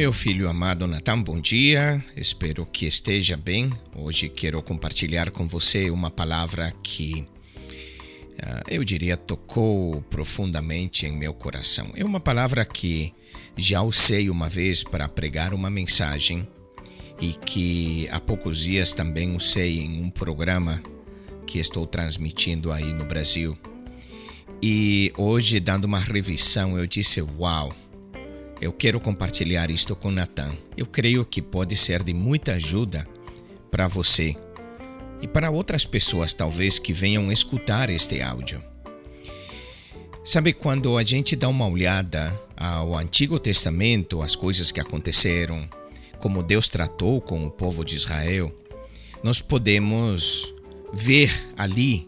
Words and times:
Meu 0.00 0.14
filho 0.14 0.48
amado 0.48 0.86
Natan, 0.86 1.20
bom 1.20 1.38
dia. 1.38 2.02
Espero 2.16 2.64
que 2.64 2.86
esteja 2.86 3.36
bem. 3.36 3.70
Hoje 3.94 4.30
quero 4.30 4.62
compartilhar 4.62 5.30
com 5.30 5.46
você 5.46 5.90
uma 5.90 6.10
palavra 6.10 6.72
que 6.82 7.26
uh, 8.32 8.64
eu 8.66 8.82
diria 8.82 9.14
tocou 9.14 10.00
profundamente 10.08 11.04
em 11.04 11.12
meu 11.12 11.34
coração. 11.34 11.90
É 11.94 12.02
uma 12.02 12.18
palavra 12.18 12.64
que 12.64 13.12
já 13.54 13.82
usei 13.82 14.30
uma 14.30 14.48
vez 14.48 14.82
para 14.82 15.06
pregar 15.06 15.52
uma 15.52 15.68
mensagem 15.68 16.48
e 17.20 17.34
que 17.34 18.08
há 18.10 18.18
poucos 18.18 18.60
dias 18.60 18.94
também 18.94 19.36
usei 19.36 19.80
em 19.80 20.02
um 20.02 20.08
programa 20.08 20.82
que 21.46 21.58
estou 21.58 21.86
transmitindo 21.86 22.72
aí 22.72 22.90
no 22.94 23.04
Brasil. 23.04 23.54
E 24.62 25.12
hoje, 25.18 25.60
dando 25.60 25.84
uma 25.84 25.98
revisão, 25.98 26.78
eu 26.78 26.86
disse: 26.86 27.20
Uau! 27.20 27.76
Eu 28.60 28.74
quero 28.74 29.00
compartilhar 29.00 29.70
isto 29.70 29.96
com 29.96 30.10
Natan. 30.10 30.52
Eu 30.76 30.84
creio 30.84 31.24
que 31.24 31.40
pode 31.40 31.74
ser 31.74 32.02
de 32.02 32.12
muita 32.12 32.52
ajuda 32.52 33.08
para 33.70 33.88
você 33.88 34.36
e 35.22 35.26
para 35.26 35.50
outras 35.50 35.86
pessoas, 35.86 36.34
talvez, 36.34 36.78
que 36.78 36.92
venham 36.92 37.32
escutar 37.32 37.88
este 37.88 38.20
áudio. 38.20 38.62
Sabe, 40.22 40.52
quando 40.52 40.98
a 40.98 41.02
gente 41.02 41.34
dá 41.34 41.48
uma 41.48 41.66
olhada 41.66 42.38
ao 42.54 42.94
Antigo 42.94 43.38
Testamento, 43.38 44.20
as 44.20 44.36
coisas 44.36 44.70
que 44.70 44.80
aconteceram, 44.80 45.66
como 46.18 46.42
Deus 46.42 46.68
tratou 46.68 47.18
com 47.18 47.46
o 47.46 47.50
povo 47.50 47.82
de 47.82 47.96
Israel, 47.96 48.54
nós 49.22 49.40
podemos 49.40 50.54
ver 50.92 51.48
ali, 51.56 52.06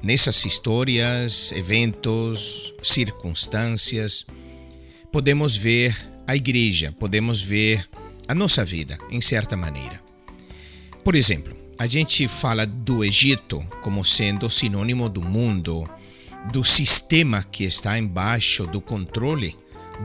nessas 0.00 0.44
histórias, 0.44 1.50
eventos, 1.52 2.72
circunstâncias, 2.82 4.24
podemos 5.12 5.56
ver 5.56 5.94
a 6.26 6.34
igreja, 6.34 6.90
podemos 6.98 7.42
ver 7.42 7.86
a 8.26 8.34
nossa 8.34 8.64
vida, 8.64 8.98
em 9.10 9.20
certa 9.20 9.56
maneira. 9.56 10.02
Por 11.04 11.14
exemplo, 11.14 11.54
a 11.78 11.86
gente 11.86 12.26
fala 12.26 12.64
do 12.64 13.04
Egito 13.04 13.62
como 13.82 14.04
sendo 14.04 14.48
sinônimo 14.48 15.08
do 15.08 15.22
mundo, 15.22 15.88
do 16.50 16.64
sistema 16.64 17.42
que 17.42 17.64
está 17.64 17.98
embaixo 17.98 18.66
do 18.66 18.80
controle 18.80 19.54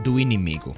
do 0.04 0.20
inimigo. 0.20 0.76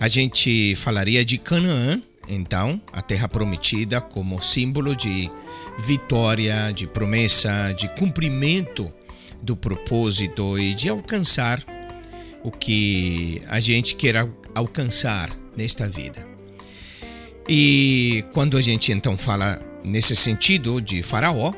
A 0.00 0.08
gente 0.08 0.74
falaria 0.76 1.24
de 1.24 1.38
Canaã, 1.38 2.00
então, 2.28 2.80
a 2.92 3.02
terra 3.02 3.28
prometida, 3.28 4.00
como 4.00 4.42
símbolo 4.42 4.96
de 4.96 5.30
vitória, 5.78 6.72
de 6.72 6.86
promessa, 6.86 7.72
de 7.72 7.88
cumprimento 7.96 8.92
do 9.42 9.56
propósito 9.56 10.58
e 10.58 10.74
de 10.74 10.88
alcançar 10.88 11.75
o 12.46 12.50
que 12.52 13.42
a 13.48 13.58
gente 13.58 13.96
quer 13.96 14.24
alcançar 14.54 15.36
nesta 15.56 15.88
vida. 15.88 16.24
E 17.48 18.24
quando 18.32 18.56
a 18.56 18.62
gente 18.62 18.92
então 18.92 19.18
fala 19.18 19.60
nesse 19.84 20.14
sentido 20.14 20.80
de 20.80 21.02
Faraó, 21.02 21.52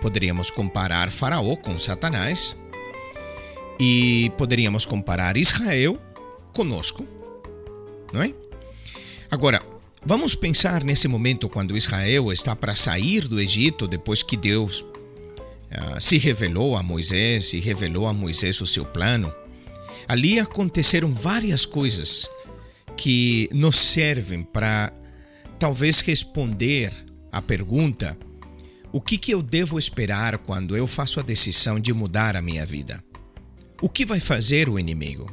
poderíamos 0.00 0.50
comparar 0.50 1.10
Faraó 1.10 1.54
com 1.56 1.76
Satanás 1.76 2.56
e 3.78 4.32
poderíamos 4.38 4.86
comparar 4.86 5.36
Israel 5.36 6.00
conosco, 6.54 7.06
não 8.10 8.22
é? 8.22 8.32
Agora, 9.30 9.62
vamos 10.06 10.34
pensar 10.34 10.82
nesse 10.84 11.06
momento 11.06 11.50
quando 11.50 11.76
Israel 11.76 12.32
está 12.32 12.56
para 12.56 12.74
sair 12.74 13.28
do 13.28 13.38
Egito 13.38 13.86
depois 13.86 14.22
que 14.22 14.38
Deus 14.38 14.80
uh, 14.80 16.00
se 16.00 16.16
revelou 16.16 16.78
a 16.78 16.82
Moisés 16.82 17.52
e 17.52 17.60
revelou 17.60 18.06
a 18.06 18.14
Moisés 18.14 18.58
o 18.62 18.66
seu 18.66 18.86
plano. 18.86 19.30
Ali 20.06 20.38
aconteceram 20.38 21.10
várias 21.10 21.64
coisas 21.64 22.28
que 22.96 23.48
nos 23.52 23.76
servem 23.76 24.42
para 24.42 24.92
talvez 25.58 26.00
responder 26.00 26.92
à 27.32 27.40
pergunta: 27.40 28.16
o 28.92 29.00
que, 29.00 29.18
que 29.18 29.32
eu 29.32 29.42
devo 29.42 29.78
esperar 29.78 30.38
quando 30.38 30.76
eu 30.76 30.86
faço 30.86 31.20
a 31.20 31.22
decisão 31.22 31.80
de 31.80 31.92
mudar 31.92 32.36
a 32.36 32.42
minha 32.42 32.64
vida? 32.66 33.02
O 33.80 33.88
que 33.88 34.06
vai 34.06 34.20
fazer 34.20 34.68
o 34.68 34.78
inimigo? 34.78 35.32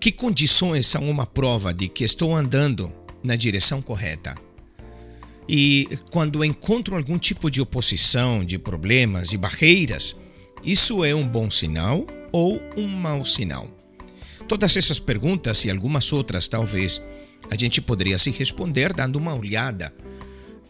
Que 0.00 0.12
condições 0.12 0.86
são 0.86 1.08
uma 1.08 1.26
prova 1.26 1.72
de 1.72 1.88
que 1.88 2.04
estou 2.04 2.34
andando 2.34 2.92
na 3.22 3.36
direção 3.36 3.80
correta? 3.80 4.36
E 5.48 5.88
quando 6.10 6.44
encontro 6.44 6.96
algum 6.96 7.18
tipo 7.18 7.50
de 7.50 7.60
oposição, 7.60 8.44
de 8.44 8.58
problemas 8.58 9.32
e 9.32 9.36
barreiras, 9.36 10.16
isso 10.64 11.04
é 11.04 11.14
um 11.14 11.26
bom 11.26 11.48
sinal 11.50 12.04
ou 12.36 12.60
um 12.76 12.86
mau 12.86 13.24
sinal? 13.24 13.66
Todas 14.46 14.76
essas 14.76 15.00
perguntas 15.00 15.64
e 15.64 15.70
algumas 15.70 16.12
outras, 16.12 16.46
talvez, 16.46 17.00
a 17.50 17.56
gente 17.56 17.80
poderia 17.80 18.18
se 18.18 18.30
responder 18.30 18.92
dando 18.92 19.16
uma 19.16 19.34
olhada 19.34 19.92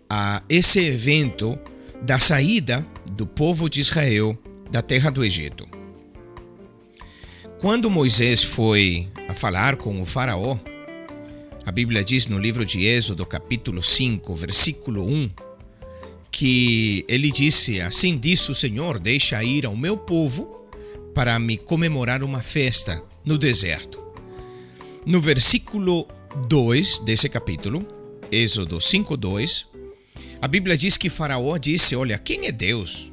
a 0.08 0.42
esse 0.48 0.78
evento 0.78 1.58
da 2.00 2.18
saída 2.18 2.86
do 3.12 3.26
povo 3.26 3.68
de 3.68 3.80
Israel 3.80 4.38
da 4.70 4.80
terra 4.80 5.10
do 5.10 5.24
Egito. 5.24 5.66
Quando 7.58 7.90
Moisés 7.90 8.42
foi 8.42 9.08
a 9.28 9.34
falar 9.34 9.76
com 9.76 10.00
o 10.00 10.06
Faraó, 10.06 10.58
a 11.64 11.72
Bíblia 11.72 12.04
diz 12.04 12.28
no 12.28 12.38
livro 12.38 12.64
de 12.64 12.84
Êxodo, 12.84 13.26
capítulo 13.26 13.82
5, 13.82 14.34
versículo 14.36 15.02
1, 15.04 15.30
que 16.30 17.04
ele 17.08 17.32
disse: 17.32 17.80
Assim 17.80 18.16
disse 18.16 18.50
o 18.50 18.54
Senhor: 18.54 18.98
Deixa 19.00 19.42
ir 19.42 19.66
ao 19.66 19.76
meu 19.76 19.96
povo 19.96 20.56
para 21.16 21.38
me 21.38 21.56
comemorar 21.56 22.22
uma 22.22 22.42
festa 22.42 23.02
no 23.24 23.38
deserto. 23.38 24.04
No 25.06 25.18
versículo 25.18 26.06
2 26.46 26.98
desse 26.98 27.26
capítulo, 27.30 27.88
Êxodo 28.30 28.76
5:2, 28.76 29.64
a 30.42 30.46
Bíblia 30.46 30.76
diz 30.76 30.98
que 30.98 31.08
Faraó 31.08 31.56
disse: 31.56 31.96
Olha, 31.96 32.18
quem 32.18 32.44
é 32.44 32.52
Deus? 32.52 33.10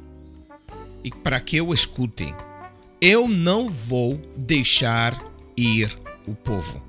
E 1.02 1.10
para 1.10 1.40
que 1.40 1.56
eu 1.56 1.72
escute, 1.72 2.34
eu 3.00 3.26
não 3.26 3.70
vou 3.70 4.20
deixar 4.36 5.18
ir 5.56 5.88
o 6.26 6.34
povo. 6.34 6.84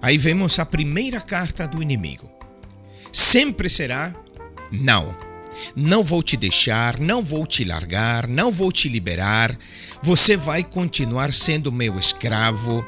Aí 0.00 0.16
vemos 0.16 0.58
a 0.58 0.64
primeira 0.64 1.20
carta 1.20 1.68
do 1.68 1.82
inimigo. 1.82 2.30
Sempre 3.12 3.68
será 3.68 4.16
não. 4.72 5.25
Não 5.74 6.02
vou 6.02 6.22
te 6.22 6.36
deixar, 6.36 6.98
não 6.98 7.22
vou 7.22 7.46
te 7.46 7.64
largar, 7.64 8.26
não 8.26 8.50
vou 8.50 8.72
te 8.72 8.88
liberar. 8.88 9.56
Você 10.02 10.36
vai 10.36 10.62
continuar 10.62 11.32
sendo 11.32 11.72
meu 11.72 11.98
escravo. 11.98 12.84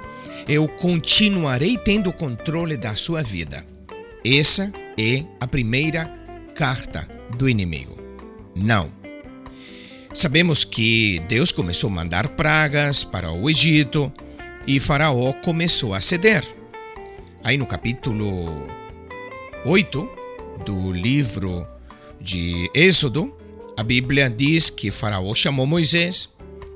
Eu 0.46 0.68
continuarei 0.68 1.76
tendo 1.76 2.12
controle 2.12 2.76
da 2.76 2.94
sua 2.94 3.22
vida. 3.22 3.64
Essa 4.24 4.72
é 4.98 5.24
a 5.40 5.46
primeira 5.46 6.12
carta 6.54 7.08
do 7.36 7.48
inimigo. 7.48 7.96
Não. 8.54 8.90
Sabemos 10.12 10.64
que 10.64 11.20
Deus 11.28 11.52
começou 11.52 11.88
a 11.90 11.92
mandar 11.92 12.28
pragas 12.30 13.04
para 13.04 13.30
o 13.30 13.48
Egito 13.48 14.12
e 14.66 14.80
Faraó 14.80 15.32
começou 15.32 15.94
a 15.94 16.00
ceder. 16.00 16.42
Aí 17.44 17.56
no 17.56 17.66
capítulo 17.66 18.66
8 19.64 20.10
do 20.64 20.92
livro 20.92 21.66
de 22.28 22.70
Êxodo, 22.74 23.34
a 23.74 23.82
Bíblia 23.82 24.28
diz 24.28 24.68
que 24.68 24.90
Faraó 24.90 25.34
chamou 25.34 25.66
Moisés 25.66 26.28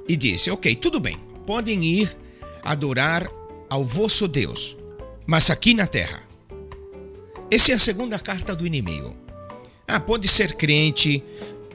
e 0.09 0.17
disse: 0.17 0.51
Ok, 0.51 0.75
tudo 0.77 0.99
bem, 0.99 1.19
podem 1.47 1.85
ir 1.85 2.17
adorar 2.63 3.31
ao 3.69 3.85
vosso 3.85 4.27
Deus, 4.27 4.75
mas 5.27 5.51
aqui 5.51 5.75
na 5.75 5.87
terra. 5.87 6.27
Essa 7.51 7.73
é 7.73 7.75
a 7.75 7.79
segunda 7.79 8.19
carta 8.19 8.57
do 8.57 8.67
inimigo. 8.67 9.15
Ah, 9.87 10.01
pode 10.01 10.27
ser 10.27 10.55
crente, 10.55 11.23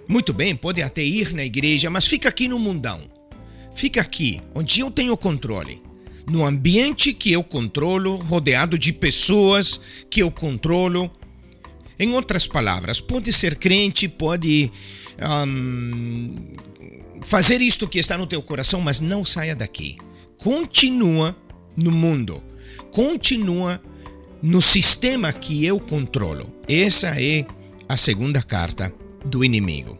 muito 0.07 0.33
bem, 0.33 0.55
pode 0.55 0.81
até 0.81 1.03
ir 1.03 1.31
na 1.31 1.45
igreja, 1.45 1.87
mas 1.87 2.07
fica 2.07 2.29
aqui 2.29 2.47
no 2.47 2.57
mundão. 2.57 2.99
Fica 3.75 4.01
aqui, 4.01 4.41
onde 4.55 4.79
eu 4.79 4.89
tenho 4.89 5.15
controle. 5.15 5.83
No 6.27 6.43
ambiente 6.43 7.13
que 7.13 7.31
eu 7.31 7.43
controlo, 7.43 8.15
rodeado 8.15 8.75
de 8.75 8.91
pessoas 8.91 9.79
que 10.09 10.23
eu 10.23 10.31
controlo, 10.31 11.11
em 11.99 12.13
outras 12.13 12.47
palavras, 12.47 13.01
pode 13.01 13.33
ser 13.33 13.55
crente, 13.55 14.07
pode 14.07 14.71
um, 15.47 16.35
fazer 17.21 17.61
isto 17.61 17.87
que 17.87 17.99
está 17.99 18.17
no 18.17 18.27
teu 18.27 18.41
coração, 18.41 18.81
mas 18.81 19.01
não 19.01 19.25
saia 19.25 19.55
daqui. 19.55 19.97
Continua 20.37 21.35
no 21.75 21.91
mundo. 21.91 22.43
Continua 22.91 23.81
no 24.41 24.61
sistema 24.61 25.33
que 25.33 25.65
eu 25.65 25.79
controlo. 25.79 26.53
Essa 26.67 27.19
é 27.21 27.45
a 27.89 27.97
segunda 27.97 28.41
carta 28.41 28.93
do 29.25 29.43
inimigo. 29.43 29.97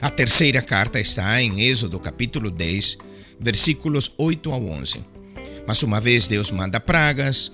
A 0.00 0.10
terceira 0.10 0.60
carta 0.62 1.00
está 1.00 1.40
em 1.42 1.62
Êxodo 1.62 1.98
capítulo 1.98 2.50
10, 2.50 2.98
versículos 3.40 4.12
8 4.18 4.52
ao 4.52 4.64
11. 4.64 5.04
Mas 5.66 5.82
uma 5.82 6.00
vez 6.00 6.28
Deus 6.28 6.50
manda 6.50 6.78
pragas, 6.78 7.50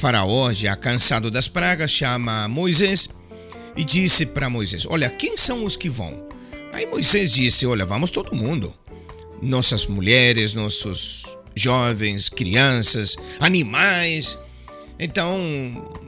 Faraó, 0.00 0.50
já 0.50 0.74
cansado 0.76 1.30
das 1.30 1.46
pragas, 1.46 1.90
chama 1.90 2.48
Moisés 2.48 3.10
e 3.76 3.84
disse 3.84 4.24
para 4.24 4.48
Moisés: 4.48 4.86
Olha, 4.88 5.10
quem 5.10 5.36
são 5.36 5.62
os 5.62 5.76
que 5.76 5.90
vão? 5.90 6.26
Aí 6.72 6.86
Moisés 6.86 7.34
disse: 7.34 7.66
Olha, 7.66 7.84
vamos 7.84 8.08
todo 8.08 8.34
mundo. 8.34 8.72
Nossas 9.42 9.86
mulheres, 9.86 10.54
nossos 10.54 11.36
jovens, 11.54 12.30
crianças, 12.30 13.18
animais. 13.38 14.38
Então 14.98 15.38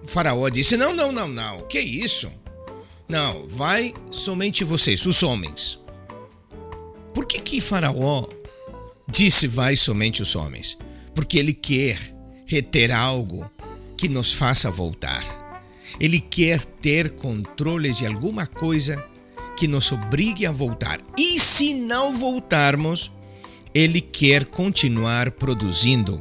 Faraó 0.07 0.49
disse: 0.49 0.75
Não, 0.79 0.95
não, 0.95 1.13
não, 1.13 1.29
não, 1.29 1.61
que 1.69 1.79
isso? 1.79 2.33
Não, 3.07 3.47
vai 3.47 3.93
somente 4.11 4.65
vocês, 4.65 5.05
os 5.05 5.23
homens. 5.23 5.79
Por 7.13 7.27
que 7.27 7.39
que 7.41 7.61
Faraó 7.61 8.25
disse 9.07 9.47
vai 9.47 9.77
somente 9.77 10.23
os 10.23 10.35
homens? 10.35 10.79
Porque 11.15 11.39
ele 11.39 11.53
quer 11.53 11.99
reter 12.47 12.91
algo 12.91 13.51
que 14.03 14.09
nos 14.09 14.33
faça 14.33 14.69
voltar. 14.69 15.23
Ele 16.01 16.19
quer 16.19 16.65
ter 16.65 17.11
controle 17.11 17.93
de 17.93 18.05
alguma 18.05 18.49
coisa 18.49 19.01
que 19.57 19.69
nos 19.69 19.93
obrigue 19.93 20.45
a 20.45 20.51
voltar. 20.51 21.01
E 21.17 21.39
se 21.39 21.73
não 21.73 22.13
voltarmos, 22.13 23.13
ele 23.73 24.01
quer 24.01 24.47
continuar 24.47 25.31
produzindo 25.31 26.21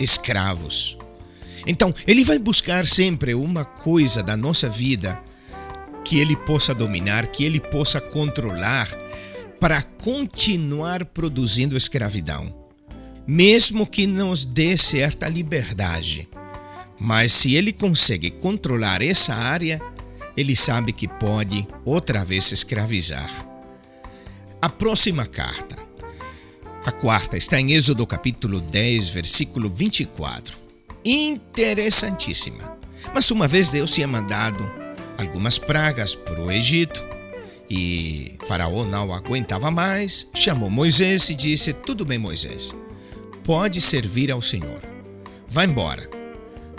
escravos. 0.00 0.96
Então, 1.66 1.94
ele 2.06 2.24
vai 2.24 2.38
buscar 2.38 2.86
sempre 2.86 3.34
uma 3.34 3.62
coisa 3.62 4.22
da 4.22 4.34
nossa 4.34 4.66
vida 4.66 5.22
que 6.02 6.18
ele 6.18 6.34
possa 6.34 6.74
dominar, 6.74 7.26
que 7.26 7.44
ele 7.44 7.60
possa 7.60 8.00
controlar, 8.00 8.88
para 9.60 9.82
continuar 9.82 11.04
produzindo 11.04 11.76
escravidão, 11.76 12.54
mesmo 13.26 13.86
que 13.86 14.06
nos 14.06 14.46
dê 14.46 14.78
certa 14.78 15.28
liberdade. 15.28 16.26
Mas 17.00 17.32
se 17.32 17.54
ele 17.54 17.72
consegue 17.72 18.30
controlar 18.30 19.02
essa 19.02 19.34
área, 19.34 19.80
ele 20.36 20.56
sabe 20.56 20.92
que 20.92 21.06
pode 21.06 21.66
outra 21.84 22.24
vez 22.24 22.50
escravizar. 22.50 23.46
A 24.60 24.68
próxima 24.68 25.24
carta, 25.24 25.76
a 26.84 26.90
quarta, 26.90 27.36
está 27.36 27.60
em 27.60 27.72
Êxodo 27.72 28.06
capítulo 28.06 28.60
10, 28.60 29.10
versículo 29.10 29.70
24. 29.70 30.58
Interessantíssima. 31.04 32.76
Mas 33.14 33.30
uma 33.30 33.46
vez 33.46 33.70
Deus 33.70 33.92
tinha 33.92 34.08
mandado 34.08 34.70
algumas 35.16 35.58
pragas 35.58 36.14
para 36.16 36.42
o 36.42 36.50
Egito 36.50 37.06
e 37.70 38.36
Faraó 38.46 38.84
não 38.84 39.12
aguentava 39.12 39.70
mais, 39.70 40.26
chamou 40.34 40.68
Moisés 40.68 41.30
e 41.30 41.34
disse: 41.34 41.72
Tudo 41.72 42.04
bem, 42.04 42.18
Moisés, 42.18 42.74
pode 43.44 43.80
servir 43.80 44.32
ao 44.32 44.42
Senhor. 44.42 44.82
Vá 45.48 45.64
embora 45.64 46.17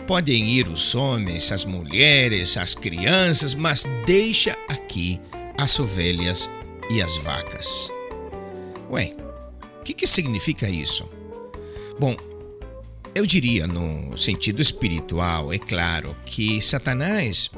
Podem 0.10 0.50
ir 0.50 0.68
os 0.68 0.96
homens, 0.96 1.52
as 1.52 1.66
mulheres, 1.66 2.58
as 2.58 2.74
crianças, 2.74 3.54
mas 3.54 3.86
deixa 4.08 4.58
aqui 4.68 5.22
as 5.56 5.80
ovelhas 5.80 6.50
e 6.90 7.00
as 7.00 7.16
vacas. 7.18 7.92
Ué, 8.90 9.12
o 9.80 9.84
que, 9.84 9.94
que 9.94 10.08
significa 10.08 10.68
isso? 10.68 11.08
Bom, 12.00 12.16
eu 13.14 13.24
diria 13.24 13.68
no 13.68 14.18
sentido 14.18 14.64
espiritual, 14.64 15.54
é 15.54 15.60
claro, 15.60 16.16
que 16.26 16.60
Satanás, 16.60 17.52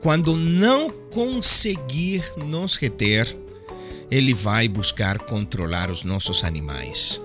quando 0.00 0.36
não 0.36 0.90
conseguir 0.90 2.24
nos 2.36 2.74
reter, 2.74 3.24
ele 4.10 4.34
vai 4.34 4.66
buscar 4.66 5.16
controlar 5.16 5.92
os 5.92 6.02
nossos 6.02 6.42
animais. 6.42 7.20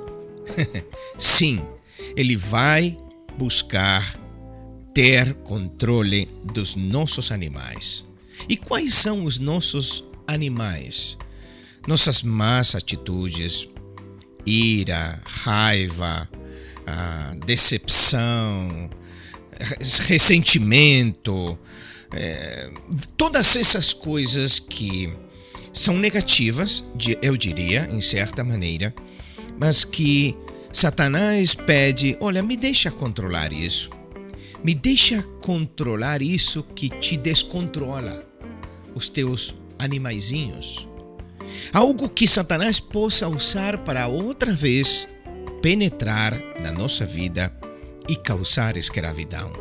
Sim, 1.17 1.59
ele 2.15 2.37
vai 2.37 2.95
buscar 3.35 4.28
ter 5.01 5.33
controle 5.45 6.27
dos 6.43 6.75
nossos 6.75 7.31
animais. 7.31 8.03
E 8.49 8.57
quais 8.57 8.93
são 8.93 9.23
os 9.23 9.39
nossos 9.39 10.03
animais? 10.27 11.17
Nossas 11.87 12.21
más 12.21 12.75
atitudes, 12.75 13.69
ira, 14.45 15.17
raiva, 15.25 16.29
decepção, 17.45 18.89
ressentimento, 20.09 21.57
é, 22.11 22.69
todas 23.15 23.55
essas 23.55 23.93
coisas 23.93 24.59
que 24.59 25.13
são 25.71 25.97
negativas, 25.97 26.83
eu 27.21 27.37
diria, 27.37 27.87
em 27.89 28.01
certa 28.01 28.43
maneira, 28.43 28.93
mas 29.57 29.85
que 29.85 30.35
Satanás 30.73 31.55
pede: 31.55 32.17
olha, 32.19 32.43
me 32.43 32.57
deixa 32.57 32.91
controlar 32.91 33.53
isso. 33.53 33.97
Me 34.63 34.75
deixa 34.75 35.23
controlar 35.41 36.21
isso 36.21 36.63
que 36.63 36.89
te 36.89 37.15
descontrola, 37.15 38.25
os 38.93 39.07
teus 39.07 39.55
animaizinhos. 39.77 40.87
Algo 41.71 42.09
que 42.09 42.27
Satanás 42.27 42.79
possa 42.79 43.27
usar 43.29 43.77
para 43.79 44.07
outra 44.07 44.51
vez 44.51 45.07
penetrar 45.61 46.37
na 46.61 46.73
nossa 46.73 47.05
vida 47.05 47.55
e 48.07 48.15
causar 48.15 48.75
escravidão. 48.75 49.51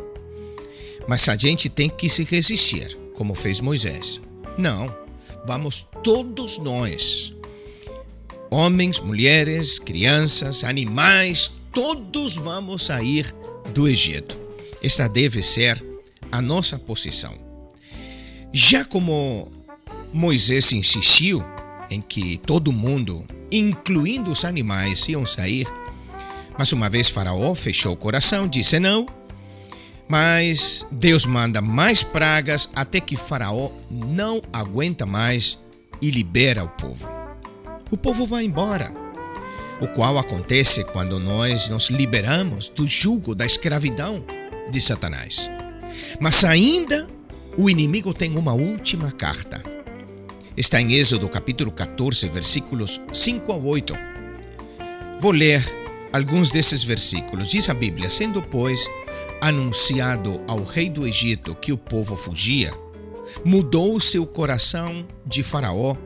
Mas 1.07 1.29
a 1.29 1.37
gente 1.37 1.69
tem 1.69 1.89
que 1.89 2.09
se 2.09 2.25
resistir, 2.25 2.97
como 3.15 3.35
fez 3.35 3.61
Moisés. 3.61 4.21
Não, 4.59 4.95
vamos 5.47 5.87
todos 6.03 6.59
nós, 6.59 7.33
homens, 8.51 8.99
mulheres, 8.99 9.79
crianças, 9.79 10.65
animais, 10.65 11.53
todos 11.73 12.37
vamos 12.37 12.83
sair 12.83 13.33
do 13.73 13.89
Egito. 13.89 14.48
Esta 14.83 15.09
deve 15.09 15.43
ser 15.43 15.85
a 16.31 16.41
nossa 16.41 16.79
posição. 16.79 17.35
Já 18.53 18.85
como 18.85 19.51
Moisés 20.13 20.73
insistiu 20.73 21.45
em 21.91 22.01
que 22.01 22.39
todo 22.39 22.73
mundo, 22.73 23.25
incluindo 23.51 24.31
os 24.31 24.45
animais, 24.45 25.09
iam 25.09 25.27
sair, 25.27 25.67
mas 26.59 26.73
uma 26.73 26.89
vez 26.89 27.09
Faraó 27.09 27.55
fechou 27.55 27.93
o 27.93 27.97
coração, 27.97 28.49
disse 28.49 28.79
não, 28.79 29.07
mas 30.09 30.87
Deus 30.91 31.27
manda 31.27 31.61
mais 31.61 32.03
pragas 32.03 32.71
até 32.75 33.01
que 33.01 33.17
Faraó 33.17 33.71
não 33.91 34.41
aguenta 34.53 35.05
mais 35.05 35.59
e 36.01 36.11
libera 36.11 36.65
o 36.65 36.69
povo. 36.69 37.09
O 37.91 37.97
povo 37.97 38.27
vai 38.27 38.45
embora, 38.45 38.93
o 39.81 39.89
qual 39.89 40.19
acontece 40.19 40.85
quando 40.85 41.21
nós 41.21 41.69
nos 41.69 41.91
liberamos 41.91 42.69
do 42.69 42.87
jugo 42.89 43.35
da 43.35 43.47
escravidão 43.47 44.25
de 44.71 44.81
Satanás. 44.81 45.51
Mas 46.21 46.45
ainda 46.45 47.09
o 47.57 47.69
inimigo 47.69 48.15
tem 48.15 48.37
uma 48.37 48.53
última 48.53 49.11
carta. 49.11 49.63
Está 50.57 50.81
em 50.81 50.95
Êxodo 50.95 51.29
capítulo 51.29 51.71
14, 51.71 52.29
versículos 52.29 53.01
5 53.13 53.53
a 53.53 53.57
8. 53.57 53.95
Vou 55.21 55.33
ler 55.33 55.63
alguns 56.13 56.51
desses 56.51 56.83
versículos. 56.83 57.51
Diz 57.51 57.69
a 57.69 57.75
Bíblia: 57.75 58.11
Sendo, 58.11 58.43
pois, 58.43 58.89
anunciado 59.41 60.41
ao 60.49 60.63
rei 60.63 60.89
do 60.89 61.07
Egito 61.07 61.55
que 61.55 61.73
o 61.73 61.79
povo 61.79 62.17
fugia, 62.17 62.73
mudou 63.45 63.95
o 63.95 64.01
seu 64.01 64.27
coração 64.27 65.07
de 65.27 65.43
Faraó 65.43 65.97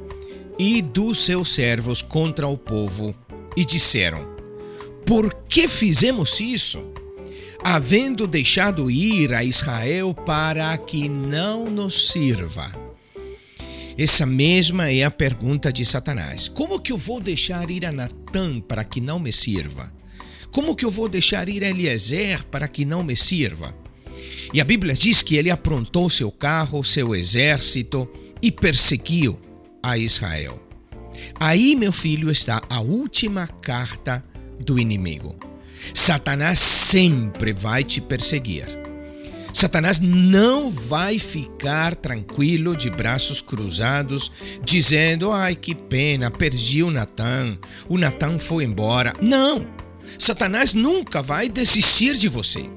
e 0.58 0.82
dos 0.82 1.18
seus 1.18 1.48
servos 1.48 2.02
contra 2.02 2.46
o 2.46 2.56
povo, 2.56 3.14
e 3.56 3.64
disseram: 3.64 4.28
Por 5.06 5.34
que 5.48 5.66
fizemos 5.66 6.40
isso? 6.40 6.92
Havendo 7.64 8.26
deixado 8.26 8.90
ir 8.90 9.32
a 9.32 9.44
Israel 9.44 10.14
para 10.14 10.76
que 10.76 11.08
não 11.08 11.70
nos 11.70 12.08
sirva? 12.10 12.70
Essa 13.96 14.26
mesma 14.26 14.90
é 14.90 15.04
a 15.04 15.10
pergunta 15.10 15.72
de 15.72 15.84
Satanás. 15.84 16.48
Como 16.48 16.80
que 16.80 16.92
eu 16.92 16.96
vou 16.96 17.20
deixar 17.20 17.70
ir 17.70 17.84
a 17.84 17.92
Natã 17.92 18.60
para 18.60 18.84
que 18.84 19.00
não 19.00 19.18
me 19.18 19.32
sirva? 19.32 19.92
Como 20.50 20.74
que 20.74 20.84
eu 20.84 20.90
vou 20.90 21.08
deixar 21.08 21.48
ir 21.48 21.62
a 21.62 21.68
Eliezer 21.68 22.44
para 22.46 22.68
que 22.68 22.84
não 22.84 23.02
me 23.02 23.16
sirva? 23.16 23.74
E 24.52 24.60
a 24.60 24.64
Bíblia 24.64 24.94
diz 24.94 25.22
que 25.22 25.36
ele 25.36 25.50
aprontou 25.50 26.10
seu 26.10 26.30
carro, 26.30 26.82
seu 26.82 27.14
exército 27.14 28.08
e 28.40 28.50
perseguiu 28.50 29.38
a 29.82 29.96
Israel. 29.96 30.60
Aí, 31.38 31.76
meu 31.76 31.92
filho, 31.92 32.30
está 32.30 32.62
a 32.68 32.80
última 32.80 33.46
carta 33.46 34.24
do 34.60 34.78
inimigo. 34.78 35.51
Satanás 35.94 36.58
sempre 36.58 37.52
vai 37.52 37.84
te 37.84 38.00
perseguir. 38.00 38.66
Satanás 39.52 40.00
não 40.00 40.70
vai 40.70 41.18
ficar 41.18 41.94
tranquilo 41.94 42.76
de 42.76 42.88
braços 42.90 43.40
cruzados, 43.40 44.32
dizendo: 44.64 45.30
ai 45.30 45.54
que 45.54 45.74
pena, 45.74 46.30
perdi 46.30 46.82
o 46.82 46.90
Natan, 46.90 47.58
o 47.88 47.98
Natan 47.98 48.38
foi 48.38 48.64
embora. 48.64 49.14
Não! 49.20 49.66
Satanás 50.18 50.74
nunca 50.74 51.22
vai 51.22 51.48
desistir 51.48 52.14
de 52.16 52.28
você. 52.28 52.68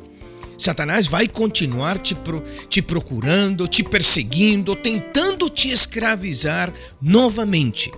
Satanás 0.58 1.06
vai 1.06 1.28
continuar 1.28 1.98
te, 1.98 2.16
pro, 2.16 2.42
te 2.70 2.82
procurando, 2.82 3.68
te 3.68 3.84
perseguindo, 3.84 4.76
tentando 4.76 5.50
te 5.50 5.70
escravizar 5.70 6.74
novamente. 7.02 7.92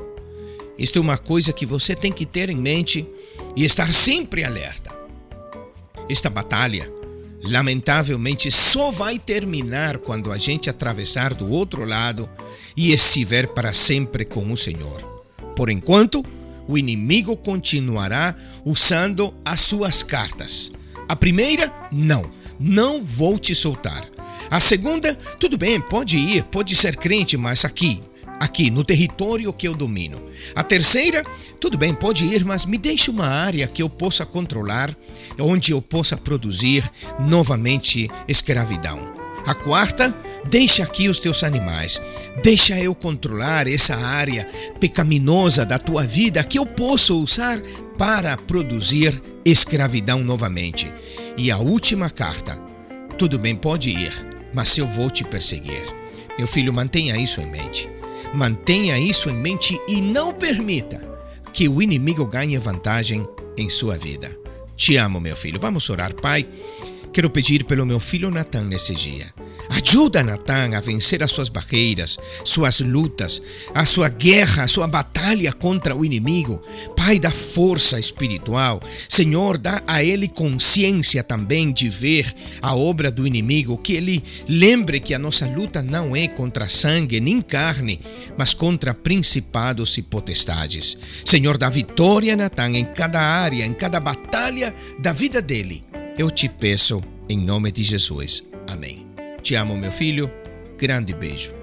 Isto 0.77 0.99
é 0.99 1.01
uma 1.01 1.17
coisa 1.17 1.53
que 1.53 1.65
você 1.65 1.95
tem 1.95 2.11
que 2.11 2.25
ter 2.25 2.49
em 2.49 2.55
mente 2.55 3.05
e 3.55 3.63
estar 3.63 3.91
sempre 3.91 4.43
alerta. 4.43 4.86
Esta 6.09 6.29
batalha, 6.29 6.91
lamentavelmente, 7.43 8.49
só 8.49 8.91
vai 8.91 9.19
terminar 9.19 9.97
quando 9.97 10.31
a 10.31 10.37
gente 10.37 10.69
atravessar 10.69 11.33
do 11.33 11.49
outro 11.51 11.83
lado 11.85 12.29
e 12.75 12.93
estiver 12.93 13.47
para 13.47 13.73
sempre 13.73 14.23
com 14.23 14.51
o 14.51 14.57
Senhor. 14.57 15.01
Por 15.55 15.69
enquanto, 15.69 16.23
o 16.67 16.77
inimigo 16.77 17.35
continuará 17.35 18.35
usando 18.63 19.33
as 19.43 19.59
suas 19.59 20.03
cartas. 20.03 20.71
A 21.07 21.15
primeira, 21.15 21.71
não. 21.91 22.29
não 22.59 23.01
vou 23.01 23.39
te 23.39 23.55
soltar. 23.55 24.07
A 24.49 24.59
segunda, 24.59 25.13
tudo 25.39 25.57
bem, 25.57 25.79
pode 25.79 26.17
ir, 26.17 26.43
pode 26.45 26.75
ser 26.75 26.95
crente, 26.95 27.35
mas 27.35 27.65
aqui, 27.65 28.01
aqui 28.39 28.69
no 28.69 28.83
território 28.83 29.51
que 29.53 29.67
eu 29.67 29.75
domino. 29.75 30.21
A 30.55 30.63
terceira, 30.63 31.23
tudo 31.59 31.77
bem, 31.77 31.93
pode 31.93 32.25
ir, 32.25 32.45
mas 32.45 32.65
me 32.65 32.77
deixe 32.77 33.09
uma 33.09 33.25
área 33.27 33.67
que 33.67 33.81
eu 33.81 33.89
possa 33.89 34.25
controlar, 34.25 34.95
onde 35.39 35.71
eu 35.71 35.81
possa 35.81 36.15
produzir 36.17 36.83
novamente 37.19 38.09
escravidão. 38.27 39.17
A 39.45 39.55
quarta, 39.55 40.13
deixa 40.49 40.83
aqui 40.83 41.07
os 41.07 41.19
teus 41.19 41.43
animais. 41.43 42.01
Deixa 42.43 42.77
eu 42.79 42.93
controlar 42.93 43.67
essa 43.67 43.95
área 43.95 44.45
pecaminosa 44.79 45.65
da 45.65 45.79
tua 45.79 46.03
vida 46.03 46.43
que 46.43 46.59
eu 46.59 46.65
posso 46.65 47.17
usar 47.17 47.57
para 47.97 48.35
produzir 48.35 49.21
escravidão 49.45 50.19
novamente. 50.19 50.93
E 51.37 51.49
a 51.49 51.57
última 51.57 52.09
carta, 52.09 52.61
tudo 53.17 53.39
bem, 53.39 53.55
pode 53.55 53.89
ir, 53.89 54.11
mas 54.53 54.77
eu 54.77 54.85
vou 54.85 55.09
te 55.09 55.23
perseguir. 55.23 55.85
Meu 56.37 56.45
filho, 56.45 56.73
mantenha 56.73 57.17
isso 57.17 57.39
em 57.39 57.49
mente. 57.49 57.96
Mantenha 58.37 58.99
isso 58.99 59.31
em 59.31 59.33
mente 59.33 59.81
e 59.87 59.99
não 59.99 60.31
permita 60.31 61.03
que 61.51 61.67
o 61.67 61.81
inimigo 61.81 62.23
ganhe 62.23 62.55
vantagem 62.59 63.25
em 63.57 63.67
sua 63.67 63.97
vida. 63.97 64.29
Te 64.75 64.95
amo, 64.95 65.19
meu 65.19 65.35
filho. 65.35 65.59
Vamos 65.59 65.89
orar, 65.89 66.13
Pai. 66.13 66.47
Quero 67.11 67.31
pedir 67.31 67.63
pelo 67.63 67.83
meu 67.83 67.99
filho 67.99 68.29
Natan 68.29 68.65
nesse 68.65 68.93
dia. 68.93 69.25
Ajuda 69.69 70.23
Natan 70.23 70.75
a 70.75 70.79
vencer 70.79 71.21
as 71.23 71.31
suas 71.31 71.49
barreiras, 71.49 72.17
suas 72.43 72.79
lutas, 72.79 73.41
a 73.73 73.85
sua 73.85 74.09
guerra, 74.09 74.63
a 74.63 74.67
sua 74.67 74.87
batalha 74.87 75.51
contra 75.51 75.95
o 75.95 76.05
inimigo. 76.05 76.61
Pai, 76.95 77.19
dá 77.19 77.31
força 77.31 77.99
espiritual. 77.99 78.81
Senhor, 79.09 79.57
dá 79.57 79.81
a 79.85 80.03
ele 80.03 80.27
consciência 80.27 81.23
também 81.23 81.71
de 81.71 81.89
ver 81.89 82.33
a 82.61 82.75
obra 82.75 83.11
do 83.11 83.27
inimigo, 83.27 83.77
que 83.77 83.93
ele 83.93 84.23
lembre 84.47 84.99
que 84.99 85.13
a 85.13 85.19
nossa 85.19 85.47
luta 85.47 85.81
não 85.81 86.15
é 86.15 86.27
contra 86.27 86.69
sangue 86.69 87.19
nem 87.19 87.41
carne, 87.41 87.99
mas 88.37 88.53
contra 88.53 88.93
principados 88.93 89.97
e 89.97 90.01
potestades. 90.01 90.97
Senhor, 91.25 91.57
dá 91.57 91.69
vitória 91.69 92.33
a 92.33 92.37
Natan 92.37 92.71
em 92.71 92.85
cada 92.85 93.21
área, 93.21 93.65
em 93.65 93.73
cada 93.73 93.99
batalha 93.99 94.73
da 94.99 95.13
vida 95.13 95.41
dele. 95.41 95.81
Eu 96.17 96.31
te 96.31 96.49
peço 96.49 97.03
em 97.29 97.37
nome 97.37 97.71
de 97.71 97.83
Jesus. 97.83 98.43
Amém. 98.67 99.06
Te 99.47 99.55
amo, 99.55 99.77
meu 99.77 99.93
filho. 99.93 100.29
Grande 100.77 101.13
beijo. 101.13 101.56